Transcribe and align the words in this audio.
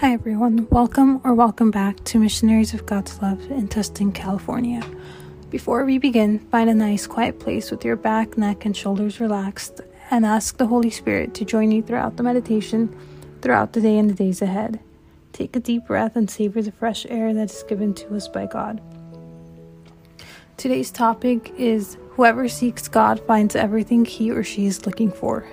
Hi, 0.00 0.12
everyone. 0.12 0.68
Welcome 0.70 1.20
or 1.24 1.34
welcome 1.34 1.72
back 1.72 2.04
to 2.04 2.20
Missionaries 2.20 2.72
of 2.72 2.86
God's 2.86 3.20
Love 3.20 3.50
in 3.50 3.66
Tustin, 3.66 4.14
California. 4.14 4.80
Before 5.50 5.84
we 5.84 5.98
begin, 5.98 6.38
find 6.38 6.70
a 6.70 6.74
nice 6.74 7.08
quiet 7.08 7.40
place 7.40 7.72
with 7.72 7.84
your 7.84 7.96
back, 7.96 8.38
neck, 8.38 8.64
and 8.64 8.76
shoulders 8.76 9.18
relaxed 9.18 9.80
and 10.12 10.24
ask 10.24 10.56
the 10.56 10.68
Holy 10.68 10.90
Spirit 10.90 11.34
to 11.34 11.44
join 11.44 11.72
you 11.72 11.82
throughout 11.82 12.16
the 12.16 12.22
meditation, 12.22 12.96
throughout 13.42 13.72
the 13.72 13.80
day 13.80 13.98
and 13.98 14.08
the 14.08 14.14
days 14.14 14.40
ahead. 14.40 14.78
Take 15.32 15.56
a 15.56 15.60
deep 15.60 15.88
breath 15.88 16.14
and 16.14 16.30
savor 16.30 16.62
the 16.62 16.70
fresh 16.70 17.04
air 17.08 17.34
that 17.34 17.50
is 17.50 17.64
given 17.64 17.92
to 17.94 18.14
us 18.14 18.28
by 18.28 18.46
God. 18.46 18.80
Today's 20.56 20.92
topic 20.92 21.52
is 21.58 21.96
Whoever 22.10 22.48
seeks 22.48 22.86
God 22.86 23.18
finds 23.26 23.56
everything 23.56 24.04
he 24.04 24.30
or 24.30 24.44
she 24.44 24.66
is 24.66 24.86
looking 24.86 25.10
for. 25.10 25.44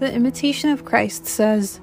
The 0.00 0.12
Imitation 0.12 0.70
of 0.70 0.84
Christ 0.84 1.26
says, 1.26 1.78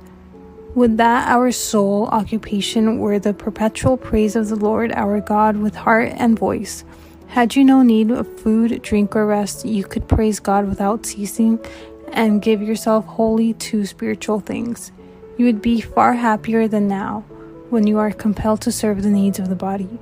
Would 0.79 0.97
that 0.99 1.27
our 1.27 1.51
sole 1.51 2.07
occupation 2.07 2.99
were 2.99 3.19
the 3.19 3.33
perpetual 3.33 3.97
praise 3.97 4.37
of 4.37 4.47
the 4.47 4.55
Lord 4.55 4.93
our 4.93 5.19
God 5.19 5.57
with 5.57 5.75
heart 5.75 6.13
and 6.15 6.39
voice. 6.39 6.85
Had 7.27 7.53
you 7.57 7.65
no 7.65 7.81
need 7.81 8.11
of 8.11 8.39
food, 8.39 8.81
drink, 8.81 9.13
or 9.13 9.25
rest, 9.25 9.65
you 9.65 9.83
could 9.83 10.07
praise 10.07 10.39
God 10.39 10.69
without 10.69 11.05
ceasing 11.05 11.59
and 12.13 12.41
give 12.41 12.61
yourself 12.61 13.05
wholly 13.07 13.55
to 13.55 13.85
spiritual 13.85 14.39
things. 14.39 14.93
You 15.37 15.47
would 15.47 15.61
be 15.61 15.81
far 15.81 16.13
happier 16.13 16.65
than 16.69 16.87
now 16.87 17.25
when 17.69 17.85
you 17.85 17.97
are 17.97 18.11
compelled 18.11 18.61
to 18.61 18.71
serve 18.71 19.03
the 19.03 19.09
needs 19.09 19.37
of 19.37 19.49
the 19.49 19.55
body 19.55 19.99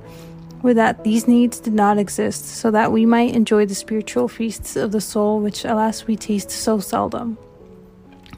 were 0.62 0.74
that 0.74 1.02
these 1.02 1.26
needs 1.26 1.58
did 1.58 1.74
not 1.74 1.98
exist, 1.98 2.46
so 2.46 2.70
that 2.70 2.92
we 2.92 3.04
might 3.04 3.34
enjoy 3.34 3.66
the 3.66 3.74
spiritual 3.74 4.28
feasts 4.28 4.76
of 4.76 4.92
the 4.92 5.00
soul 5.00 5.40
which 5.40 5.64
alas 5.64 6.06
we 6.06 6.14
taste 6.14 6.52
so 6.52 6.78
seldom. 6.78 7.36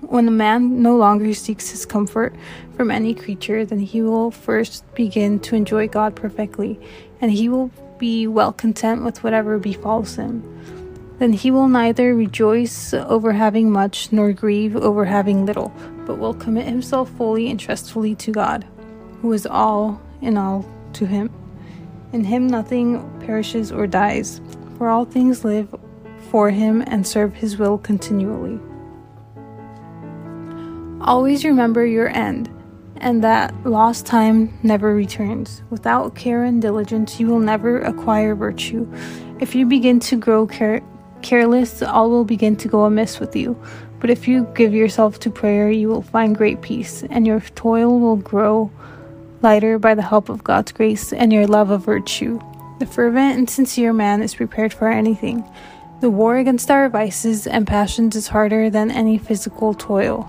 When 0.03 0.27
a 0.27 0.33
man 0.33 0.83
no 0.83 0.97
longer 0.97 1.33
seeks 1.35 1.71
his 1.71 1.85
comfort 1.87 2.35
from 2.77 2.91
any 2.91 3.15
creature, 3.15 3.65
then 3.65 3.81
he 3.81 4.03
will 4.03 4.31
first 4.31 4.85
begin 4.95 5.39
to 5.41 5.57
enjoy 5.57 5.89
God 5.89 6.17
perfectly, 6.17 6.81
and 7.21 7.31
he 7.31 7.49
will 7.49 7.71
be 7.99 8.27
well 8.27 8.53
content 8.53 9.05
with 9.05 9.23
whatever 9.23 9.59
befalls 9.59 10.17
him. 10.17 10.43
Then 11.19 11.35
he 11.35 11.51
will 11.51 11.69
neither 11.69 12.15
rejoice 12.15 12.95
over 12.95 13.33
having 13.33 13.71
much 13.71 14.11
nor 14.11 14.33
grieve 14.33 14.75
over 14.75 15.05
having 15.05 15.45
little, 15.45 15.71
but 16.07 16.19
will 16.19 16.33
commit 16.33 16.67
himself 16.67 17.11
fully 17.11 17.51
and 17.51 17.61
trustfully 17.61 18.15
to 18.17 18.33
God, 18.33 18.67
who 19.21 19.31
is 19.35 19.47
all 19.47 20.01
in 20.23 20.39
all 20.39 20.65
to 20.95 21.07
him. 21.07 21.31
In 22.15 22.25
him 22.25 22.49
nothing 22.49 23.21
perishes 23.21 23.71
or 23.71 23.87
dies, 23.87 24.41
for 24.79 24.89
all 24.89 25.05
things 25.05 25.45
live 25.45 25.75
for 26.31 26.49
him 26.49 26.83
and 26.87 27.07
serve 27.07 27.35
his 27.35 27.59
will 27.59 27.77
continually. 27.77 28.59
Always 31.03 31.47
remember 31.47 31.87
your 31.87 32.09
end, 32.09 32.51
and 32.97 33.25
that 33.25 33.55
lost 33.65 34.05
time 34.05 34.59
never 34.63 34.95
returns. 34.95 35.63
Without 35.71 36.15
care 36.15 36.45
and 36.45 36.61
diligence, 36.61 37.19
you 37.19 37.27
will 37.27 37.39
never 37.39 37.81
acquire 37.81 38.35
virtue. 38.35 38.87
If 39.41 39.55
you 39.55 39.65
begin 39.65 39.99
to 40.01 40.17
grow 40.17 40.47
care- 40.47 40.83
careless, 41.23 41.83
all 41.83 42.11
will 42.11 42.27
begin 42.27 42.55
to 42.57 42.69
go 42.69 42.85
amiss 42.85 43.19
with 43.19 43.35
you. 43.35 43.59
But 43.99 44.11
if 44.11 44.29
you 44.29 44.47
give 44.55 44.75
yourself 44.75 45.19
to 45.21 45.31
prayer, 45.31 45.71
you 45.71 45.89
will 45.89 46.03
find 46.03 46.37
great 46.37 46.61
peace, 46.61 47.03
and 47.09 47.27
your 47.27 47.41
toil 47.41 47.99
will 47.99 48.17
grow 48.17 48.71
lighter 49.41 49.79
by 49.79 49.95
the 49.95 50.03
help 50.03 50.29
of 50.29 50.45
God's 50.45 50.73
grace 50.73 51.15
and 51.15 51.33
your 51.33 51.47
love 51.47 51.71
of 51.71 51.85
virtue. 51.85 52.39
The 52.79 52.85
fervent 52.87 53.39
and 53.39 53.49
sincere 53.49 53.95
man 53.95 54.23
is 54.23 54.35
prepared 54.35 54.75
for 54.75 54.89
anything. 54.91 55.45
The 56.01 56.11
war 56.11 56.37
against 56.37 56.71
our 56.71 56.89
vices 56.89 57.47
and 57.47 57.67
passions 57.67 58.17
is 58.17 58.29
harder 58.29 58.69
than 58.69 58.91
any 58.91 59.17
physical 59.19 59.73
toil. 59.75 60.29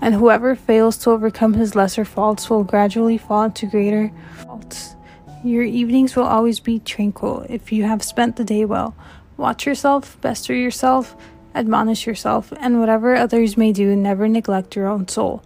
And 0.00 0.14
whoever 0.14 0.54
fails 0.54 0.98
to 0.98 1.10
overcome 1.10 1.54
his 1.54 1.74
lesser 1.74 2.04
faults 2.04 2.50
will 2.50 2.64
gradually 2.64 3.18
fall 3.18 3.44
into 3.44 3.66
greater 3.66 4.12
faults. 4.36 4.96
Your 5.42 5.62
evenings 5.62 6.16
will 6.16 6.24
always 6.24 6.60
be 6.60 6.78
tranquil 6.78 7.46
if 7.48 7.72
you 7.72 7.84
have 7.84 8.02
spent 8.02 8.36
the 8.36 8.44
day 8.44 8.64
well. 8.64 8.94
Watch 9.36 9.66
yourself, 9.66 10.20
bestir 10.20 10.54
yourself, 10.54 11.16
admonish 11.54 12.06
yourself, 12.06 12.52
and 12.60 12.80
whatever 12.80 13.14
others 13.14 13.56
may 13.56 13.72
do, 13.72 13.94
never 13.94 14.28
neglect 14.28 14.76
your 14.76 14.86
own 14.88 15.08
soul. 15.08 15.42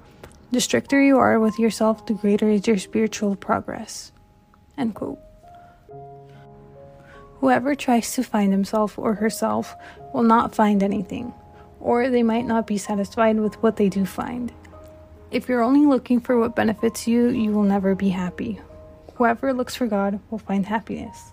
The 0.51 0.61
stricter 0.61 1.03
you 1.03 1.19
are 1.19 1.39
with 1.39 1.59
yourself, 1.59 2.07
the 2.07 2.15
greater 2.15 2.49
is 2.49 2.67
your 2.67 2.79
spiritual 2.79 3.37
progress. 3.37 4.13
End 4.77 4.95
quote. 4.95 5.19
Whoever 7.41 7.75
tries 7.75 8.15
to 8.15 8.23
find 8.23 8.53
himself 8.53 8.99
or 8.99 9.15
herself 9.15 9.75
will 10.13 10.23
not 10.23 10.55
find 10.55 10.83
anything, 10.83 11.33
or 11.81 12.09
they 12.09 12.23
might 12.23 12.47
not 12.47 12.67
be 12.67 12.79
satisfied 12.79 13.39
with 13.39 13.63
what 13.63 13.77
they 13.77 13.89
do 13.89 14.05
find. 14.05 14.53
If 15.31 15.49
you're 15.49 15.63
only 15.63 15.87
looking 15.87 16.21
for 16.21 16.39
what 16.39 16.57
benefits 16.57 17.07
you, 17.07 17.29
you 17.29 17.53
will 17.53 17.63
never 17.63 17.95
be 17.95 18.09
happy. 18.09 18.61
Whoever 19.17 19.53
looks 19.53 19.75
for 19.75 19.87
God 19.87 20.21
will 20.31 20.39
find 20.39 20.65
happiness. 20.65 21.33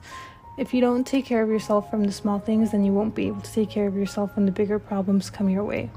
If 0.57 0.73
you 0.73 0.81
don't 0.81 1.05
take 1.05 1.25
care 1.25 1.43
of 1.43 1.49
yourself 1.49 1.89
from 1.89 2.03
the 2.03 2.11
small 2.11 2.39
things, 2.39 2.71
then 2.71 2.83
you 2.83 2.91
won't 2.91 3.15
be 3.15 3.27
able 3.27 3.41
to 3.41 3.53
take 3.53 3.69
care 3.69 3.87
of 3.87 3.95
yourself 3.95 4.35
when 4.35 4.45
the 4.45 4.51
bigger 4.51 4.79
problems 4.79 5.29
come 5.29 5.49
your 5.49 5.63
way. 5.63 5.89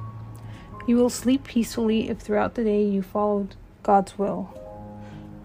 You 0.87 0.97
will 0.97 1.11
sleep 1.11 1.45
peacefully 1.45 2.09
if 2.09 2.19
throughout 2.19 2.55
the 2.55 2.65
day 2.65 2.85
you 2.85 3.03
followed 3.03 3.57
God's 3.83 4.19
will. 4.19 4.55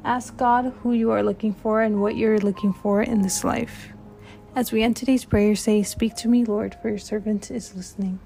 Ask 0.03 0.35
God 0.37 0.73
who 0.81 0.93
you 0.93 1.11
are 1.11 1.23
looking 1.23 1.53
for 1.53 1.81
and 1.81 2.01
what 2.01 2.15
you're 2.15 2.39
looking 2.39 2.73
for 2.73 3.01
in 3.01 3.21
this 3.21 3.43
life. 3.43 3.89
As 4.55 4.71
we 4.71 4.83
end 4.83 4.95
today's 4.95 5.25
prayer, 5.25 5.55
say, 5.55 5.81
Speak 5.81 6.15
to 6.17 6.27
me, 6.27 6.43
Lord, 6.43 6.75
for 6.81 6.89
your 6.89 6.97
servant 6.97 7.49
is 7.49 7.75
listening. 7.75 8.19